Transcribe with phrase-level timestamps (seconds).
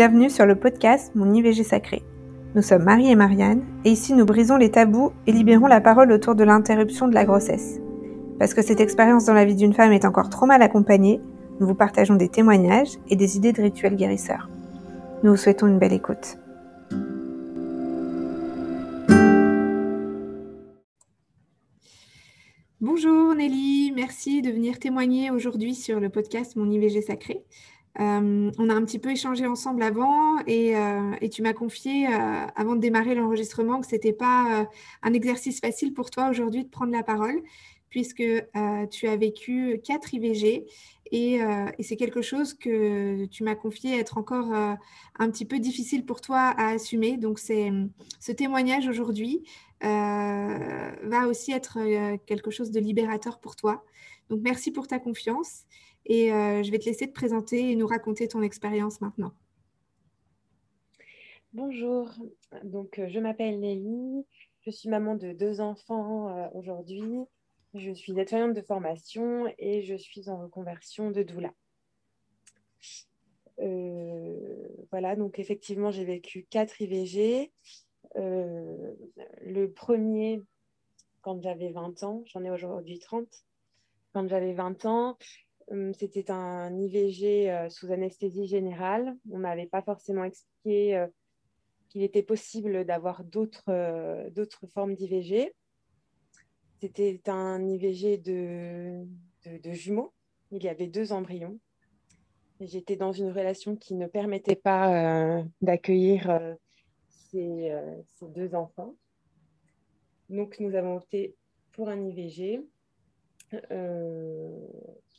[0.00, 2.02] bienvenue sur le podcast Mon IVG sacré.
[2.54, 6.10] Nous sommes Marie et Marianne, et ici nous brisons les tabous et libérons la parole
[6.10, 7.80] autour de l'interruption de la grossesse.
[8.38, 11.20] Parce que cette expérience dans la vie d'une femme est encore trop mal accompagnée,
[11.60, 14.48] nous vous partageons des témoignages et des idées de rituels guérisseurs.
[15.22, 16.38] Nous vous souhaitons une belle écoute.
[22.80, 27.44] Bonjour Nelly, merci de venir témoigner aujourd'hui sur le podcast Mon IVG sacré.
[27.98, 32.46] Euh, on a un petit peu échangé ensemble avant et, euh, tu m'as confié, euh,
[32.54, 34.68] avant de démarrer l'enregistrement, que ce n'était pas
[35.02, 37.42] un exercice facile pour toi aujourd'hui de prendre la parole,
[37.88, 38.22] puisque
[38.90, 40.66] tu as vécu quatre IVG
[41.12, 46.06] et, et c'est quelque chose que tu m'as confié être encore un petit peu difficile
[46.06, 47.16] pour toi à assumer.
[47.16, 49.42] Donc, ce témoignage aujourd'hui
[49.80, 51.78] va aussi être
[52.26, 53.84] quelque chose de libérateur pour toi.
[54.28, 55.64] Donc, merci pour ta confiance.
[56.10, 59.32] Et euh, je vais te laisser te présenter et nous raconter ton expérience maintenant.
[61.52, 62.10] Bonjour,
[62.64, 64.26] donc euh, je m'appelle Nelly,
[64.62, 67.04] je suis maman de deux enfants euh, aujourd'hui.
[67.74, 71.52] Je suis nettoyante de formation et je suis en reconversion de doula.
[74.90, 77.52] voilà, donc effectivement, j'ai vécu quatre IVG.
[78.16, 80.42] le premier,
[81.20, 83.28] quand j'avais 20 ans, j'en ai aujourd'hui 30.
[84.12, 85.16] Quand j'avais 20 ans,
[85.92, 89.16] c'était un IVG euh, sous anesthésie générale.
[89.30, 91.06] On ne m'avait pas forcément expliqué euh,
[91.88, 93.22] qu'il était possible d'avoir
[93.68, 95.54] euh, d'autres formes d'IVG.
[96.80, 99.06] C'était un IVG de,
[99.46, 100.12] de, jumeaux.
[100.50, 101.58] Il y avait deux embryons.
[102.60, 106.56] J'étais dans une relation qui ne permettait pas d'accueillir
[107.08, 107.72] ces,
[108.18, 108.96] ces, deux enfants.
[110.28, 111.34] Donc, nous avons opté
[111.72, 112.62] pour un IVG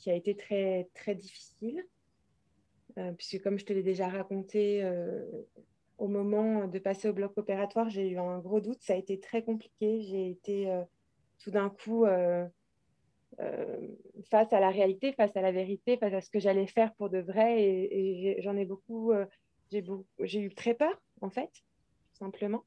[0.01, 1.85] qui a été très, très difficile,
[2.97, 5.23] euh, puisque comme je te l'ai déjà raconté, euh,
[5.99, 9.19] au moment de passer au bloc opératoire, j'ai eu un gros doute, ça a été
[9.19, 10.83] très compliqué, j'ai été euh,
[11.39, 12.05] tout d'un coup
[14.29, 17.09] face à la réalité, face à la vérité, face à ce que j'allais faire pour
[17.09, 19.11] de vrai, et, j'en ai beaucoup,
[19.71, 22.65] j'ai eu très peur, en fait, tout simplement.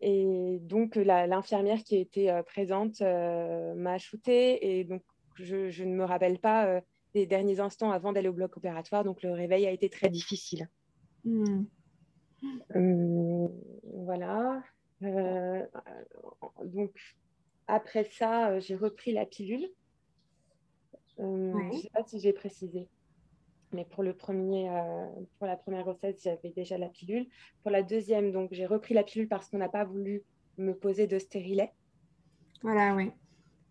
[0.00, 4.78] Et donc, l'infirmière qui était présente m'a shooté.
[4.80, 5.02] Et donc,
[5.36, 6.80] je, ne me rappelle pas euh,
[7.14, 10.68] des derniers instants avant d'aller au bloc opératoire, donc le réveil a été très difficile.
[11.24, 11.64] Hmm.
[12.74, 13.48] Euh,
[13.84, 14.62] voilà.
[15.02, 15.64] Euh,
[16.64, 16.92] donc,
[17.66, 19.68] après ça, j'ai repris la pilule.
[21.18, 22.88] Je ne sais pas si j'ai précisé.
[23.72, 24.68] Mais pour, le premier,
[25.38, 27.26] pour la première grossesse, j'avais déjà la pilule.
[27.62, 30.24] Pour la deuxième, donc j'ai repris la pilule parce qu'on n'a pas voulu
[30.58, 31.72] me poser de stérilet.
[32.62, 33.12] Voilà, oui.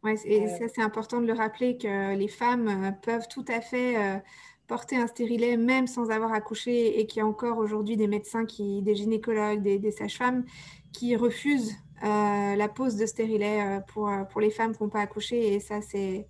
[0.03, 3.62] Ouais, et ça, c'est important de le rappeler que les femmes euh, peuvent tout à
[3.62, 4.17] fait euh,
[4.66, 8.45] porter un stérilet même sans avoir accouché et qu'il y a encore aujourd'hui des médecins,
[8.45, 10.44] qui, des gynécologues, des, sages-femmes
[10.91, 15.53] qui refusent euh, la pose de stérilet pour, pour les femmes qui n'ont pas accouché.
[15.53, 16.28] Et ça, c'est,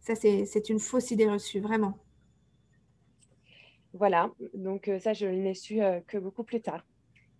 [0.00, 1.98] ça c'est, une fausse idée reçue, vraiment.
[3.92, 5.78] Voilà, donc ça, je ne l'ai su
[6.08, 6.82] que beaucoup plus tard.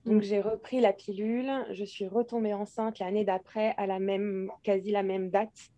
[0.05, 4.91] Donc j'ai repris la pilule, je suis retombée enceinte l'année d'après à la même, quasi
[4.91, 5.71] la même date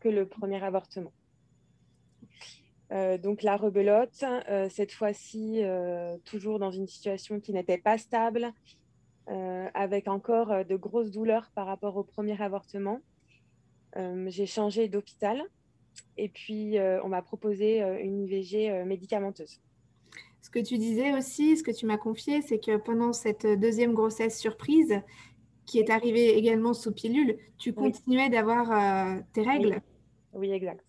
[0.00, 1.12] que le premier avortement.
[2.90, 7.98] Euh, donc la rebelote, euh, cette fois-ci euh, toujours dans une situation qui n'était pas
[7.98, 8.52] stable,
[9.74, 13.02] avec encore de grosses douleurs par rapport au premier avortement.
[13.94, 15.42] j'ai changé d'hôpital
[16.16, 19.60] et puis on m'a proposé une IVG médicamenteuse.
[20.40, 23.92] Ce que tu disais aussi, ce que tu m'as confié, c'est que pendant cette deuxième
[23.92, 25.00] grossesse surprise,
[25.66, 29.82] qui est arrivée également sous pilule, tu continuais d'avoir tes règles.
[30.32, 30.82] Oui, exact.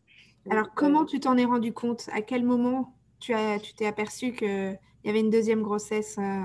[0.49, 2.09] Alors, comment euh, tu t'en es rendu compte?
[2.11, 6.43] À quel moment tu as, tu t'es aperçu qu'il y avait une deuxième grossesse euh,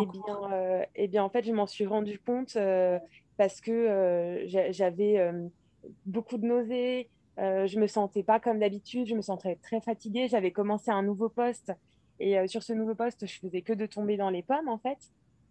[0.00, 2.58] eh bien, euh, eh bien, en fait, je m'en suis rendu compte
[3.36, 5.32] parce que j'avais
[6.04, 7.08] beaucoup de nausées,
[7.38, 10.28] je me sentais pas comme d'habitude, je me sentais très fatiguée.
[10.28, 11.72] J'avais commencé un nouveau poste
[12.20, 14.98] et sur ce nouveau poste, je faisais que de tomber dans les pommes, en fait.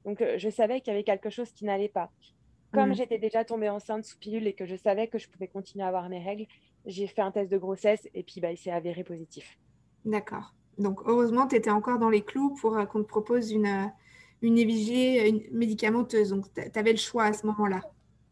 [0.03, 2.11] Donc, je savais qu'il y avait quelque chose qui n'allait pas.
[2.73, 2.95] Comme mmh.
[2.95, 5.87] j'étais déjà tombée enceinte sous pilule et que je savais que je pouvais continuer à
[5.87, 6.45] avoir mes règles,
[6.85, 9.57] j'ai fait un test de grossesse et puis bah, il s'est avéré positif.
[10.05, 10.53] D'accord.
[10.77, 13.87] Donc heureusement, tu étais encore dans les clous pour euh, qu'on te propose une, euh,
[14.41, 16.29] une une médicamenteuse.
[16.29, 17.81] Donc tu avais le choix à ce moment-là.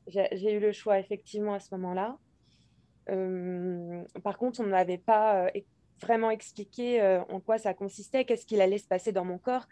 [0.08, 2.18] J'ai eu le choix effectivement à ce moment-là.
[3.10, 5.48] Euh, par contre, on ne m'avait pas
[6.02, 9.66] vraiment expliqué en quoi ça consistait, qu'est-ce qu'il allait se passer dans mon corps.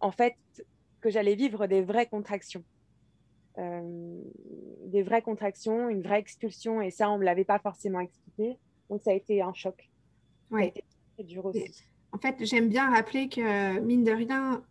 [0.00, 0.34] En fait,
[1.00, 2.64] que j'allais vivre des vraies contractions.
[3.58, 4.20] Euh,
[4.86, 8.56] des vraies contractions, une vraie expulsion, et ça, on ne me l'avait pas forcément expliqué.
[8.88, 9.90] Donc, ça a été un choc.
[11.18, 11.84] Dur aussi.
[12.12, 14.64] En fait, j'aime bien rappeler que, mine de rien,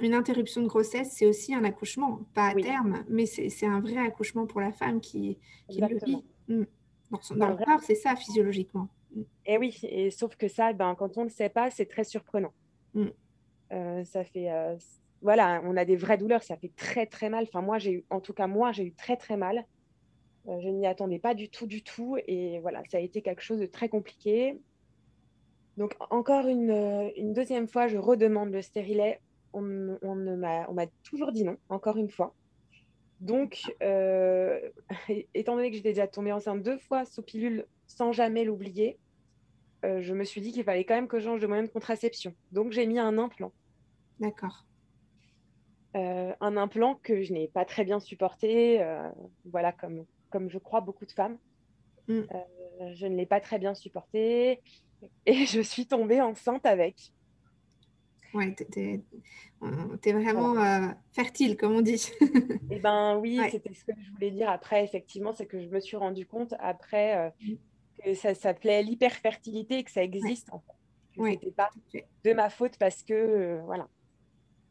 [0.00, 3.98] une interruption de grossesse, c'est aussi un accouchement, pas à terme, mais c'est un vrai
[3.98, 5.38] accouchement pour la femme qui,
[5.68, 6.24] qui le vit.
[6.48, 6.64] Mm.
[7.10, 8.88] Dans, son, le corps, c'est ça physiologiquement.
[9.14, 9.22] Mm.
[9.46, 12.04] Et oui, et sauf que ça, ben, quand on ne le sait pas, c'est très
[12.04, 12.52] surprenant.
[12.94, 13.06] Mm.
[13.72, 14.76] Euh, ça fait, euh,
[15.22, 17.44] voilà, on a des vraies douleurs, ça fait très très mal.
[17.44, 19.64] Enfin, moi, j'ai eu, en tout cas, moi, j'ai eu très très mal.
[20.48, 22.16] Euh, je n'y attendais pas du tout, du tout.
[22.26, 24.58] Et voilà, ça a été quelque chose de très compliqué.
[25.76, 29.20] Donc, encore une, une deuxième fois, je redemande le stérilet.
[29.52, 32.34] On, on m'a toujours dit non, encore une fois.
[33.20, 33.74] Donc,
[35.34, 38.98] étant donné que j'étais déjà tombée enceinte deux fois sous pilule sans jamais l'oublier,
[39.82, 42.34] je me suis dit qu'il fallait quand même que je change de moyen de contraception.
[42.52, 43.52] Donc, j'ai mis un implant.
[44.20, 44.64] D'accord.
[45.96, 49.10] Euh, un implant que je n'ai pas très bien supporté, euh,
[49.46, 51.36] voilà, comme, comme je crois beaucoup de femmes.
[52.06, 52.20] Mm.
[52.20, 54.60] Euh, je ne l'ai pas très bien supporté
[55.26, 57.12] et je suis tombée enceinte avec.
[58.34, 62.10] Ouais, tu es, vraiment fertile, comme on dit.
[62.70, 65.80] eh ben oui, c'était ce que je voulais dire après, effectivement, c'est que je me
[65.80, 67.54] suis rendu compte après mm.
[68.04, 70.72] que ça s'appelait l'hyperfertilité et que ça existe en fait.
[71.16, 71.70] C'était pas
[72.24, 73.88] de ma faute parce que, voilà,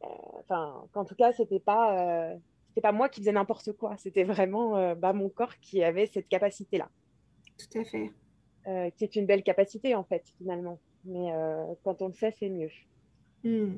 [0.03, 0.07] euh,
[0.39, 2.37] enfin, qu'en tout cas, c'était pas, euh,
[2.69, 3.95] c'était pas moi qui faisais n'importe quoi.
[3.97, 6.89] C'était vraiment euh, bah, mon corps qui avait cette capacité-là.
[7.57, 8.11] Tout à fait.
[8.95, 10.79] qui est une belle capacité, en fait, finalement.
[11.05, 11.31] Mais
[11.83, 12.69] quand on le sait, c'est mieux.
[13.43, 13.75] Hmm.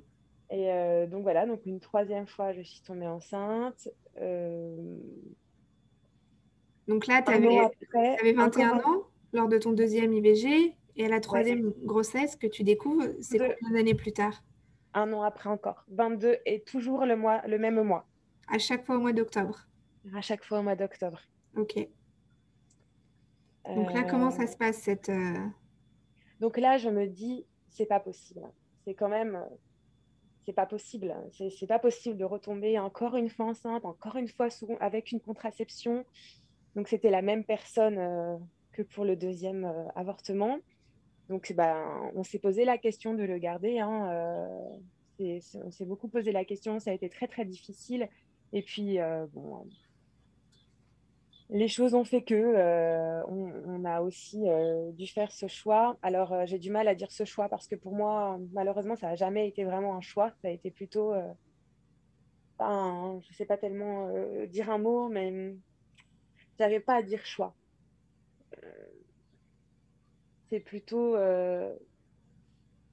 [0.50, 3.88] Et donc voilà, donc une troisième fois, je suis tombée enceinte.
[6.88, 10.76] Donc là, tu avais, 21 ans lors de ton deuxième IVG.
[10.98, 14.44] Et à la troisième grossesse que tu découvres, c'est combien d'années plus tard?
[14.94, 15.86] Un an après encore.
[15.90, 18.06] 22 et toujours le, mois, le même mois.
[18.50, 19.68] À chaque fois au mois d'octobre.
[20.14, 21.22] À chaque fois au mois d'octobre.
[21.56, 21.88] Ok.
[23.66, 25.10] Donc là, comment ça se passe cette.
[25.10, 25.38] Euh,
[26.42, 28.42] Donc là, je me dis, c'est pas possible.
[28.86, 29.44] C'est quand même.
[30.46, 31.16] C'est pas possible.
[31.32, 34.48] C'est pas possible de retomber encore une fois enceinte, encore une fois
[34.80, 36.04] avec une contraception.
[36.76, 38.38] Donc c'était la même personne euh,
[38.72, 40.60] que pour le deuxième euh, avortement.
[41.32, 43.80] Donc, ben, on s'est posé la question de le garder.
[43.80, 46.78] Hein, euh, on s'est beaucoup posé la question.
[46.80, 48.10] Ça a été très, très difficile.
[48.52, 49.66] Et puis, euh, bon,
[51.52, 54.44] les choses ont fait que euh, on, a aussi
[54.94, 55.98] dû faire ce choix.
[56.02, 59.16] Alors, j'ai du mal à dire ce choix parce que pour moi, malheureusement, ça n'a
[59.16, 60.32] jamais été vraiment un choix.
[60.42, 61.14] Ça a été plutôt,
[62.60, 64.10] je ne sais pas tellement
[64.48, 65.56] dire un mot, mais
[66.58, 67.54] j'avais pas à dire choix
[70.52, 71.16] c'est plutôt.
[71.16, 71.74] Euh,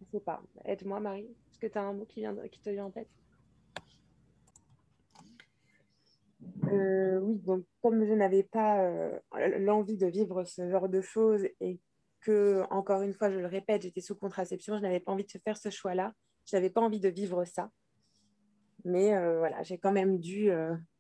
[0.00, 0.40] je sais pas.
[0.64, 1.28] Aide-moi, Marie.
[1.50, 3.08] Est-ce que tu as un mot qui, vient, qui te vient en tête?
[6.73, 9.19] Euh, Oui, donc comme je n'avais pas euh,
[9.59, 11.81] l'envie de vivre ce genre de choses et
[12.20, 15.38] que, encore une fois, je le répète, j'étais sous contraception, je n'avais pas envie de
[15.44, 16.12] faire ce choix-là.
[16.47, 17.70] Je n'avais pas envie de vivre ça.
[18.85, 20.50] Mais euh, voilà, j'ai quand même dû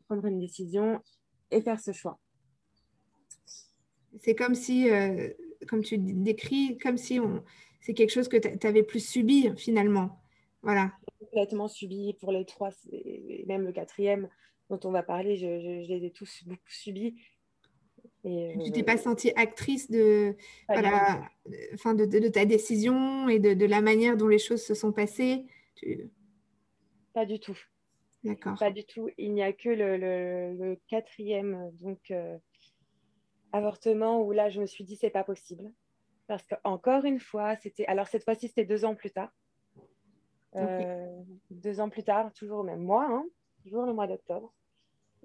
[0.06, 1.00] prendre une décision
[1.50, 2.18] et faire ce choix.
[4.20, 4.88] C'est comme si
[5.66, 7.42] comme tu décris, comme si on,
[7.80, 10.20] c'est quelque chose que tu avais plus subi finalement.
[10.62, 10.92] Voilà.
[11.20, 14.28] Complètement subi pour les trois, et même le quatrième
[14.70, 17.16] dont on va parler, je, les ai tous beaucoup subis.
[18.24, 20.36] Et, tu t'es pas sentie actrice de,
[20.68, 21.22] voilà,
[21.72, 25.46] enfin de, de, ta décision et de, la manière dont les choses se sont passées?
[27.14, 27.58] Pas du tout.
[28.24, 28.58] D'accord.
[28.58, 29.08] Pas du tout.
[29.16, 32.36] Il n'y a que le, le, quatrième, donc euh,
[33.52, 35.72] avortement où là, je me suis dit, c'est pas possible.
[36.26, 37.86] Parce qu'encore une fois, c'était.
[37.86, 39.32] Alors, cette fois-ci, c'était deux ans plus tard.
[40.56, 43.24] Euh, deux ans plus tard, toujours au même mois, hein,
[43.62, 44.52] toujours le mois d'octobre.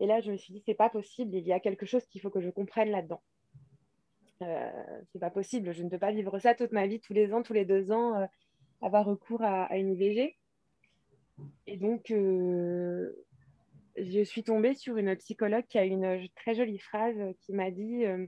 [0.04, 2.20] Et là, je me suis dit, c'est pas possible, il y a quelque chose qu'il
[2.20, 3.24] faut que je comprenne là-dedans.
[4.42, 4.70] Euh,
[5.14, 7.42] c'est pas possible, je ne peux pas vivre ça toute ma vie, tous les ans,
[7.42, 8.26] tous les deux ans, euh,
[8.82, 10.36] avoir recours à, une IVG.
[11.68, 13.14] Et donc, euh,
[13.96, 18.04] je suis tombée sur une psychologue qui a une très jolie phrase qui m'a dit
[18.04, 18.28] euh,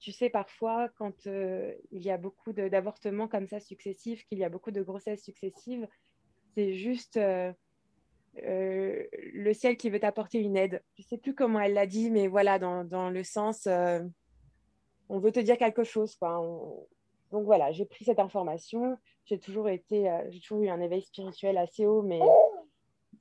[0.00, 4.48] Tu sais, parfois, quand il y a beaucoup d'avortements comme ça successifs, qu'il y a
[4.48, 5.86] beaucoup de grossesses successives,
[6.56, 7.20] c'est juste
[8.36, 10.82] le ciel qui veut t'apporter une aide.
[10.96, 13.68] Je ne sais plus comment elle l'a dit, mais voilà, dans, dans le sens
[15.10, 16.14] on veut te dire quelque chose.
[16.16, 16.38] Quoi.
[17.30, 18.98] Donc voilà, j'ai pris cette information.
[19.24, 22.20] J'ai toujours été, j'ai toujours eu un éveil spirituel assez haut, mais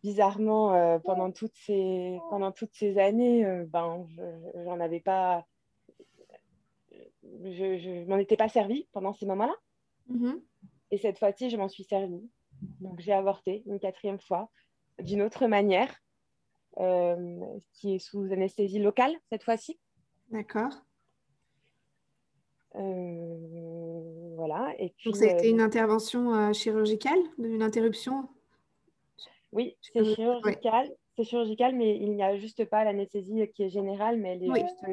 [0.04, 4.06] bizarrement, euh, pendant, toutes ces, pendant toutes ces années, euh, ben,
[4.56, 5.46] je n'en avais pas.
[7.44, 9.56] Je ne m'en étais pas servie pendant ces moments-là.
[10.10, 10.42] Mm-hmm.
[10.92, 12.30] Et cette fois-ci, je m'en suis servie.
[12.80, 14.50] Donc, j'ai avorté une quatrième fois
[15.00, 15.94] d'une autre manière,
[16.80, 17.40] euh,
[17.74, 19.80] qui est sous anesthésie locale cette fois-ci.
[20.30, 20.74] D'accord.
[22.74, 24.76] voilà, voilà.
[24.80, 28.30] Et puis, Donc, c'était une intervention chirurgicale, une interruption?
[29.52, 30.92] Oui, c'est chirurgical.
[31.16, 34.62] C'est chirurgical, mais il n'y a juste pas l'anesthésie qui est générale, mais elle est
[34.62, 34.86] juste,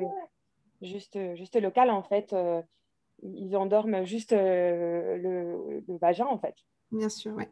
[0.81, 2.35] juste, juste locale, en fait.
[3.23, 5.19] ils endorment juste le,
[5.87, 6.55] le, vagin, en fait.
[6.93, 7.45] Bien sûr, oui.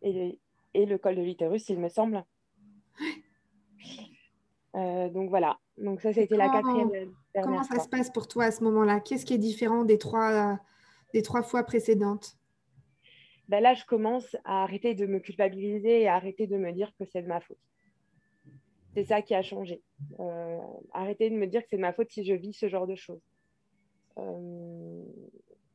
[0.00, 0.38] Et,
[0.78, 2.24] et le col de l'utérus, il me semble.
[4.76, 7.12] Euh, donc voilà, donc ça, c'était la quatrième.
[7.42, 9.00] Comment ça se passe pour toi à ce moment-là?
[9.00, 10.58] Qu'est-ce qui est différent des trois,
[11.14, 12.36] des trois fois précédentes?
[13.48, 16.92] Ben Là, je commence à arrêter de me culpabiliser et à arrêter de me dire
[16.98, 17.58] que c'est de ma faute.
[18.94, 19.82] C'est ça qui a changé.
[20.20, 20.58] Euh,
[20.92, 22.94] arrêter de me dire que c'est de ma faute si je vis ce genre de
[22.94, 23.22] choses.
[24.18, 24.67] Euh,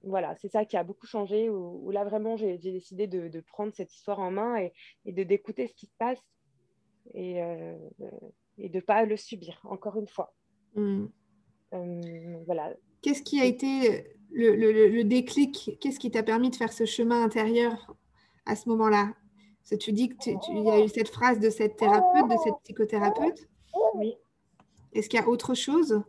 [0.04, 3.94] voilà, c'est ça qui a beaucoup changé, où, là vraiment j'ai décidé de, prendre cette
[3.94, 6.22] histoire en main et, de d'écouter ce qui se passe
[7.14, 7.78] et, euh,
[8.58, 10.34] et de ne pas le subir, encore une fois.
[10.76, 11.06] Hmm.
[11.74, 12.74] Euh, voilà.
[13.02, 15.78] Qu'est-ce qui a été le, le, déclic?
[15.82, 17.96] Qu'est-ce qui t'a permis de faire ce chemin intérieur
[18.46, 19.14] à ce moment-là?
[19.80, 23.48] Tu dis qu'il y a eu cette phrase de cette thérapeute, de cette psychothérapeute.
[23.96, 24.14] Oui.
[24.94, 26.04] Est-ce qu'il y a autre chose?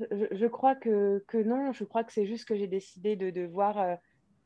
[0.00, 1.72] Je, crois que, que, non.
[1.72, 3.94] Je crois que c'est juste que j'ai décidé de, de voir euh,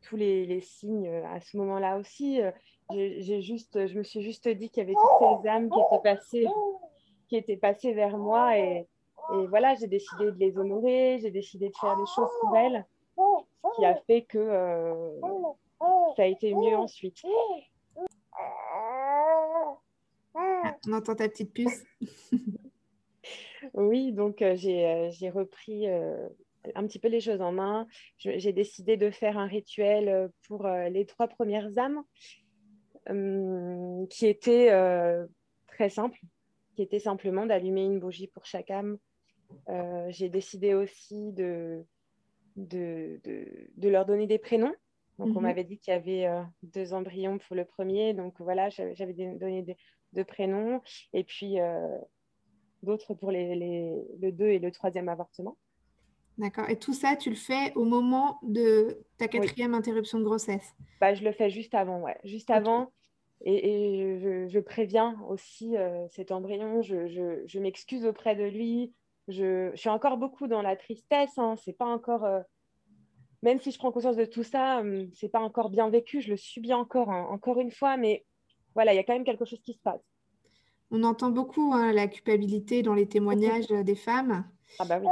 [0.02, 2.40] tous les, les, signes euh, à ce moment-là aussi.
[2.40, 2.50] Euh,
[2.90, 6.02] j'ai juste, je me suis juste dit qu'il y avait toutes ces âmes qui étaient
[6.02, 6.46] passées,
[7.28, 8.86] qui étaient passées vers moi et,
[9.34, 12.84] et voilà, j'ai décidé de les honorer, j'ai décidé de faire des choses pour elles,
[13.16, 14.46] ce qui a fait que
[16.16, 17.22] ça a été mieux ensuite.
[20.34, 21.84] On entend ta petite puce.
[23.88, 27.86] Oui, donc j'ai repris un petit peu les choses en main.
[28.18, 32.02] J'ai décidé de faire un rituel pour les trois premières âmes
[34.08, 34.70] qui était
[35.66, 36.18] très simple,
[36.76, 38.98] qui était simplement d'allumer une bougie pour chaque âme.
[40.08, 41.84] j'ai décidé aussi de,
[42.56, 43.20] de,
[43.76, 44.74] de, leur donner des prénoms.
[45.18, 45.42] Donc, on mhm.
[45.42, 46.26] m'avait dit qu'il y avait
[46.62, 48.14] deux embryons pour le premier.
[48.14, 49.76] Donc, voilà, j'avais donné
[50.12, 50.80] deux prénoms.
[51.12, 51.58] Et puis,
[52.82, 53.54] d'autres pour les,
[54.20, 55.56] le 2 et le troisième avortement.
[56.38, 56.68] D'accord.
[56.70, 60.74] Et tout ça, tu le fais au moment de ta quatrième interruption de grossesse?
[61.00, 62.18] Bah, Je le fais juste avant, ouais.
[62.24, 62.90] Juste avant.
[63.44, 66.80] Et, je, préviens aussi euh, cet embryon.
[66.82, 67.06] Je,
[67.46, 68.92] je, m'excuse auprès de lui.
[69.28, 71.36] Je, suis encore beaucoup dans la tristesse.
[71.36, 71.56] Hein.
[71.64, 72.24] C'est pas encore.
[72.24, 72.40] Euh,
[73.42, 76.20] même si je prends conscience de tout ça, hum, c'est pas encore bien vécu.
[76.20, 77.96] Je le subis encore, hein, encore une fois.
[77.96, 78.24] Mais
[78.74, 80.00] voilà, il y a quand même quelque chose qui se passe.
[80.92, 84.44] On entend beaucoup hein, la culpabilité dans les témoignages des femmes.
[84.78, 85.08] Ah bah oui.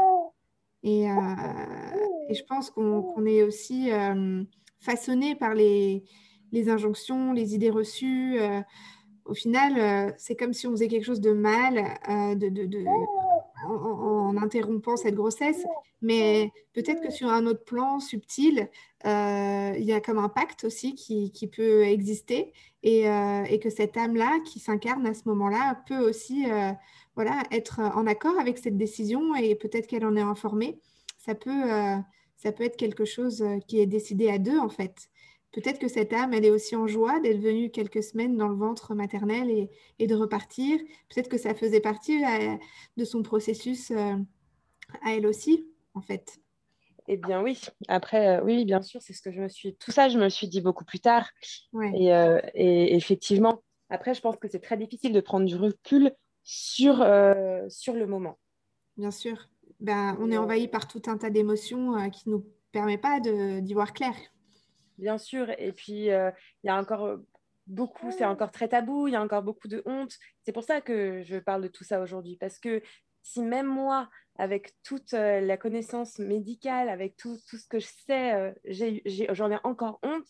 [0.83, 1.15] Et, euh,
[2.31, 4.45] je pense qu'on est aussi euh,
[4.79, 6.05] façonné par les,
[6.69, 8.39] injonctions, les idées reçues.
[8.39, 8.61] Euh,
[9.25, 11.77] au final, c'est comme si on faisait quelque chose de mal,
[12.37, 12.49] de,
[13.67, 15.65] en, interrompant cette grossesse,
[16.03, 18.69] mais peut-être que sur un autre plan subtil,
[19.07, 22.53] euh, il y a comme un pacte aussi qui, peut exister
[22.87, 26.73] euh, et, que cette âme-là qui s'incarne à ce moment-là peut aussi euh,
[27.17, 30.79] voilà, être en accord avec cette décision et peut-être qu'elle en est informée.
[31.19, 31.69] Ça peut,
[32.37, 35.11] ça peut être quelque chose qui est décidé à deux en fait
[35.53, 38.57] peut-être que cette âme, elle est aussi en joie d'être venue quelques semaines dans le
[38.57, 40.79] ventre maternel et, de repartir.
[41.09, 42.57] Peut-être que ça faisait partie euh,
[42.97, 44.15] de son processus euh,
[45.03, 46.39] à elle aussi, en fait.
[47.09, 49.75] Eh bien oui, après, euh, oui, bien sûr, c'est ce que je me suis...
[49.77, 51.29] Tout ça, je me suis dit beaucoup plus tard.
[51.95, 56.13] Et, effectivement, après, je pense que c'est très difficile de prendre du recul
[56.45, 56.97] sur,
[57.69, 58.39] sur le moment.
[58.97, 59.49] Bien sûr.
[59.81, 63.75] Ben, on est envahi par tout un tas d'émotions qui ne nous permet pas d'y
[63.75, 64.15] voir clair
[65.01, 65.51] bien sûr.
[65.59, 66.31] Et puis, euh,
[66.63, 67.17] il y a encore euh,
[67.67, 70.13] beaucoup, c'est encore très tabou, il y a encore beaucoup de honte.
[70.43, 72.83] C'est pour ça que je parle de tout ça aujourd'hui, parce que
[73.23, 77.89] si même moi, avec toute euh, la connaissance médicale, avec tout, tout ce que je
[78.07, 78.55] sais,
[79.31, 80.29] j'en ai, encore honte,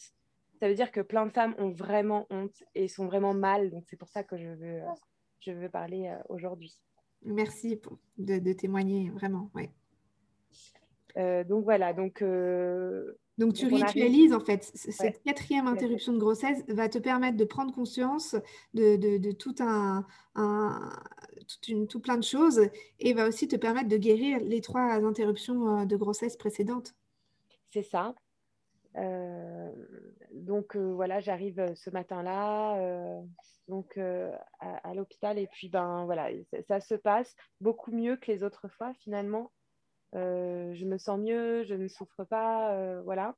[0.60, 3.70] ça veut dire que plein de femmes ont vraiment honte et sont vraiment mal.
[3.70, 4.80] Donc, c'est pour ça que je veux,
[5.40, 6.78] je veux parler aujourd'hui.
[7.22, 9.50] Merci pour, de, témoigner, vraiment.
[9.54, 9.70] Ouais.
[11.44, 12.22] donc voilà, donc
[13.40, 14.70] donc, tu ritualises, en fait.
[14.74, 18.36] Cette quatrième interruption de grossesse va te permettre de prendre conscience
[18.74, 20.04] de, tout, un,
[21.88, 22.60] tout, plein de choses
[22.98, 26.94] et va aussi te permettre de guérir les trois interruptions euh, de grossesse précédentes.
[27.70, 28.14] C'est ça.
[28.96, 29.72] Euh,
[30.32, 33.22] donc euh, voilà, j'arrive ce matin-là
[33.68, 33.98] donc
[34.58, 36.28] à, l'hôpital et puis ben voilà,
[36.68, 39.50] ça, se passe beaucoup mieux que les autres fois finalement.
[40.14, 43.36] Euh, je me sens mieux, je ne souffre pas, euh, voilà.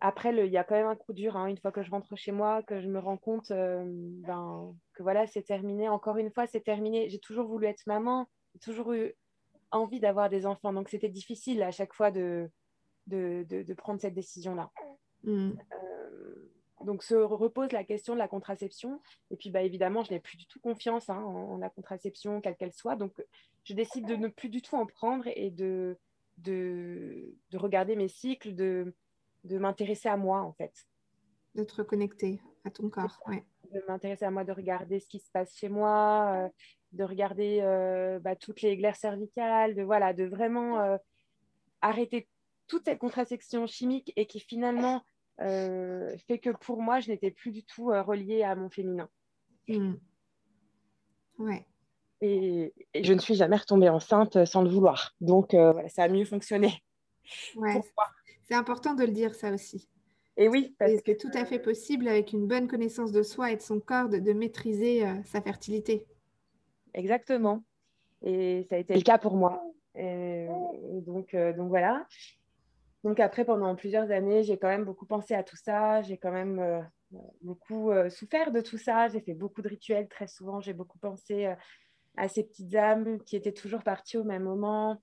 [0.00, 2.14] Après, il y a quand même un coup dur, hein, une fois que je rentre
[2.16, 5.88] chez moi, que je me rends compte euh, ben, que voilà, c'est terminé.
[5.88, 7.08] Encore une fois, c'est terminé.
[7.08, 9.14] J'ai toujours voulu être maman, j'ai toujours eu
[9.70, 10.72] envie d'avoir des enfants.
[10.72, 12.50] Donc, c'était difficile à chaque fois de,
[13.06, 14.70] de, de, prendre cette décision-là.
[15.22, 15.52] Mm.
[15.52, 16.33] Euh,
[16.84, 19.00] donc, se repose la question de la contraception.
[19.30, 22.56] Et puis, bah, évidemment, je n'ai plus du tout confiance hein, en, la contraception, quelle
[22.56, 22.96] qu'elle soit.
[22.96, 23.12] Donc,
[23.64, 25.98] je décide de ne plus du tout en prendre et de,
[26.38, 28.94] de, de regarder mes cycles, de,
[29.44, 30.86] de m'intéresser à moi, en fait.
[31.54, 33.44] De te reconnecter à ton corps, ouais.
[33.72, 36.48] De m'intéresser à moi, de regarder ce qui se passe chez moi, euh,
[36.92, 40.96] de regarder euh, bah, toutes les glaires cervicales, de, voilà, de vraiment euh,
[41.80, 42.28] arrêter
[42.66, 45.02] toute cette contraception chimique et qui finalement
[45.38, 49.08] fait que pour moi, je n'étais plus du tout reliée à mon féminin.
[49.68, 49.94] Mmh.
[51.38, 51.66] Ouais.
[52.20, 55.14] Et, je ne suis jamais retombée enceinte sans le vouloir.
[55.20, 56.82] Donc, voilà, ça a mieux fonctionné.
[57.56, 57.80] Ouais.
[58.42, 59.88] C'est important de le dire, ça aussi.
[60.36, 63.52] Et oui, parce que c'est tout à fait possible avec une bonne connaissance de soi
[63.52, 66.06] et de son corps de, maîtriser euh, sa fertilité.
[66.92, 67.62] Exactement.
[68.22, 69.62] Et ça a été le cas pour moi.
[69.94, 70.48] Et,
[71.06, 72.06] donc, euh, donc voilà.
[73.04, 76.02] Donc après, pendant plusieurs années, j'ai quand même beaucoup pensé à tout ça.
[76.02, 76.80] J'ai quand même euh,
[77.42, 79.08] beaucoup souffert de tout ça.
[79.08, 80.60] J'ai fait beaucoup de rituels très souvent.
[80.60, 81.54] J'ai beaucoup pensé
[82.16, 85.00] à ces petites âmes qui étaient toujours parties au même moment.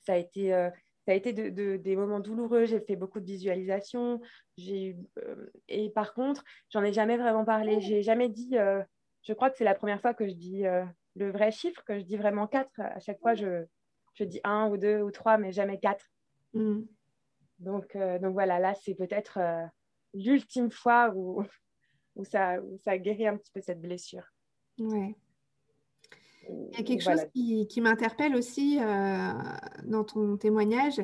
[0.00, 0.70] Ça a été
[1.04, 2.64] ça a été de, des moments douloureux.
[2.64, 4.20] J'ai fait beaucoup de visualisation.
[4.68, 4.92] Euh,
[5.68, 7.80] et par contre, j'en ai jamais vraiment parlé.
[7.80, 8.56] J'ai jamais dit.
[8.56, 8.82] Euh,
[9.22, 10.84] je crois que c'est la première fois que je dis euh,
[11.16, 12.70] le vrai chiffre, que je dis vraiment quatre.
[12.78, 13.64] À chaque fois, je,
[14.20, 16.06] dis un ou deux ou trois, mais jamais quatre.
[16.54, 16.82] Mm.
[17.62, 19.38] Donc, donc voilà, là, c'est peut-être
[20.14, 21.42] l'ultime fois où,
[22.16, 24.32] où, ça, où ça guérit un petit peu cette blessure.
[24.78, 25.16] Ouais.
[26.48, 29.32] Il y a quelque chose qui, m'interpelle aussi euh,
[29.84, 31.00] dans ton témoignage,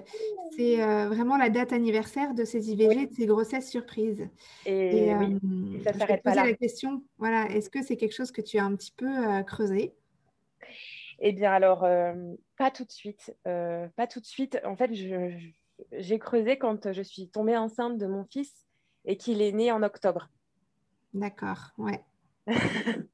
[0.57, 4.29] c'est euh, vraiment la date anniversaire de ces IVG, de ces grossesses surprises.
[4.67, 5.39] Et, euh,
[5.85, 6.45] ça s'arrête pas là.
[6.45, 9.95] la question, voilà, est-ce que c'est quelque chose que tu as un petit peu creusé?
[11.21, 11.87] Eh bien alors,
[12.57, 13.35] pas tout de suite.
[13.45, 14.59] pas tout de suite.
[14.65, 14.93] En fait,
[15.93, 18.67] j'ai creusé quand je suis tombée enceinte de mon fils
[19.05, 20.31] et qu'il est né en octobre.
[21.15, 22.05] D'accord, ouais.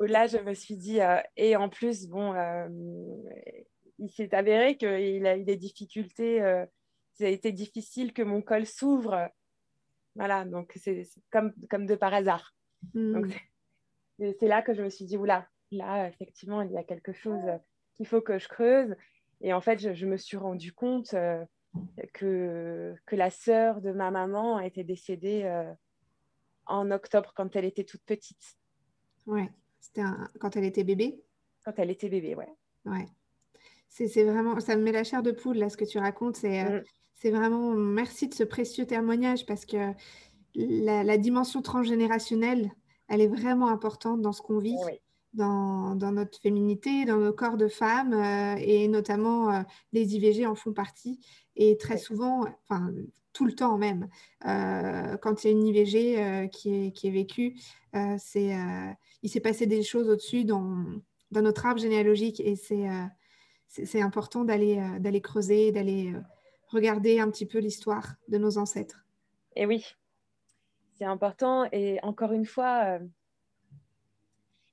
[0.00, 2.68] là, je me suis dit, euh, et en plus, bon, euh,
[3.98, 6.64] il s'est avéré qu'il a eu des difficultés, euh,
[7.12, 9.30] ça a été difficile que mon col s'ouvre.
[10.16, 12.54] Voilà, donc c'est comme, comme de par hasard.
[12.92, 13.26] Hmm.
[14.18, 17.42] c'est là que je me suis dit, oula, là, effectivement, il y a quelque chose
[17.94, 18.94] qu'il faut que je creuse.
[19.40, 21.14] Et en fait, je, je me suis rendu compte
[22.12, 25.48] que, que la sœur de ma maman était décédée
[26.66, 28.56] en octobre quand elle était toute petite.
[29.26, 30.02] Ouais, c'était
[30.40, 31.22] quand elle était bébé?
[31.64, 32.52] Quand elle était bébé, ouais.
[32.84, 33.06] Ouais.
[33.88, 36.36] C'est vraiment, ça me met la chair de poule là ce que tu racontes.
[36.36, 36.84] C'est euh, mm.
[37.14, 39.92] c'est vraiment merci de ce précieux témoignage parce que
[40.56, 42.72] la, dimension transgénérationnelle,
[43.08, 44.76] elle est vraiment importante dans ce qu'on vit.
[45.34, 50.46] Dans, dans, notre féminité, dans nos corps de femmes, euh, et notamment euh, les IVG
[50.46, 51.18] en font partie.
[51.56, 52.92] Et très souvent, enfin
[53.32, 54.08] tout le temps même,
[54.46, 57.56] euh, quand il y a une IVG qui, est, qui est vécue,
[58.16, 58.56] c'est,
[59.22, 60.84] il s'est passé des choses au-dessus dans,
[61.32, 62.86] dans notre arbre généalogique et c'est,
[63.66, 66.14] c'est, important d'aller, d'aller creuser, d'aller
[66.68, 69.04] regarder un petit peu l'histoire de nos ancêtres.
[69.56, 69.84] Et oui,
[70.92, 71.68] c'est important.
[71.72, 73.00] Et encore une fois,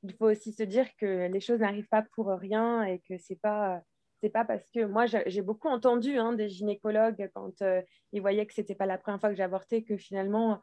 [0.03, 3.39] il faut aussi se dire que les choses n'arrivent pas pour rien et que c'est
[3.39, 3.81] pas
[4.21, 7.81] c'est pas parce que moi j'ai beaucoup entendu hein, des gynécologues quand euh,
[8.13, 10.61] ils voyaient que c'était pas la première fois que j'avortais que finalement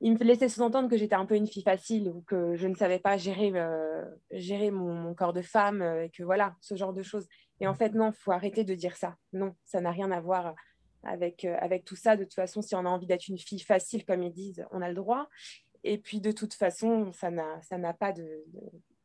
[0.00, 2.74] ils me laissaient sous-entendre que j'étais un peu une fille facile ou que je ne
[2.74, 6.92] savais pas gérer, euh, gérer mon, corps de femme euh, et que voilà ce genre
[6.92, 7.26] de choses.
[7.60, 9.16] Et en fait non faut arrêter de dire ça.
[9.32, 10.54] Non ça n'a rien à voir
[11.02, 12.16] avec avec tout ça.
[12.16, 14.80] De toute façon si on a envie d'être une fille facile comme ils disent on
[14.80, 15.28] a le droit
[15.84, 18.12] et puis de toute façon ça n'a ça n'a pas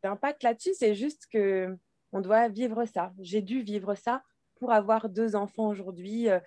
[0.04, 1.78] d'impact là-dessus c'est juste que
[2.14, 3.12] on doit vivre ça.
[3.20, 4.24] J'ai dû vivre ça
[4.56, 6.40] pour avoir deux enfants aujourd'hui euh,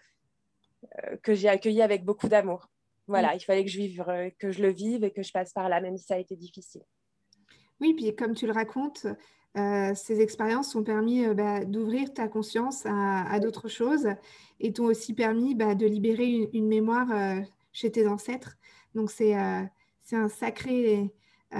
[1.04, 2.70] euh, que j'ai accueillis avec beaucoup d'amour.
[3.08, 5.52] Voilà, il fallait que je, vive, euh, que je le vive et que je passe
[5.52, 6.82] par là, même si ça a été difficile.
[7.80, 9.06] Oui, puis comme tu le racontes,
[9.94, 14.08] ces expériences ont permis bah, d'ouvrir ta conscience à, d'autres choses
[14.60, 17.08] et t'ont aussi permis bah, de libérer une, mémoire
[17.72, 18.58] chez tes ancêtres.
[18.94, 19.34] Donc c'est
[20.12, 21.10] un sacré
[21.54, 21.58] euh,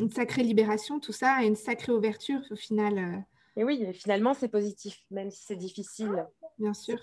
[0.00, 2.98] une sacrée libération, tout ça, et une sacrée ouverture au final.
[2.98, 3.60] Euh.
[3.60, 6.26] Et oui, finalement, c'est positif, même si c'est difficile.
[6.58, 6.98] Bien sûr.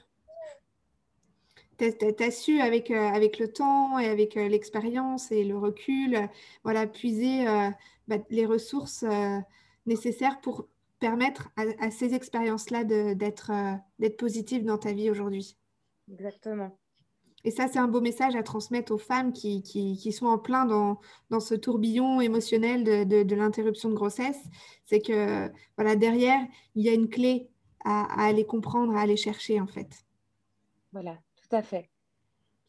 [1.78, 1.86] Tu
[2.20, 6.18] as, su, avec, euh, avec le temps et avec l'expérience et le recul,
[6.64, 7.46] voilà, puiser
[8.08, 9.06] bah, les ressources
[9.86, 10.68] nécessaires pour
[11.00, 13.52] permettre à, à ces expériences-là d'être
[14.18, 15.56] positives dans ta vie aujourd'hui.
[16.12, 16.76] Exactement.
[17.44, 20.66] Et ça, c'est un beau message à transmettre aux femmes qui, qui, sont en plein
[20.66, 24.42] dans, dans, ce tourbillon émotionnel de, de, l'interruption de grossesse.
[24.86, 26.42] C'est que voilà, derrière,
[26.76, 27.50] il y a une clé
[27.86, 30.06] à, aller comprendre, à aller chercher en fait.
[30.92, 31.90] Voilà, tout à fait.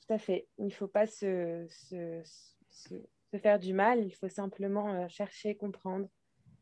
[0.07, 0.46] Tout à fait.
[0.59, 2.22] Il ne faut pas se, se,
[2.70, 2.94] se,
[3.38, 6.07] faire du mal, il faut simplement euh, chercher, comprendre,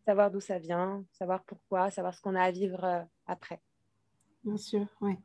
[0.05, 3.61] savoir d'où ça vient, savoir pourquoi, savoir ce qu'on a à vivre euh, après.
[4.45, 5.16] Bien sûr, oui.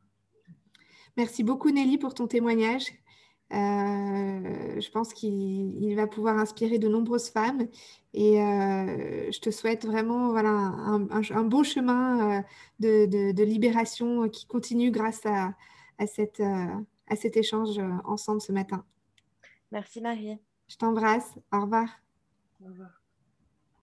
[1.16, 2.92] Merci beaucoup Nelly pour ton témoignage.
[3.52, 7.68] Euh, je pense qu'il va pouvoir inspirer de nombreuses femmes
[8.14, 12.42] et euh, je te souhaite vraiment voilà, un, beau chemin euh,
[12.80, 15.54] de, libération qui continue grâce à,
[16.06, 18.84] cette, à cet échange ensemble ce matin.
[19.70, 20.38] Merci Marie.
[20.68, 21.34] Je t'embrasse.
[21.52, 21.88] Au revoir.
[22.64, 23.01] Au revoir.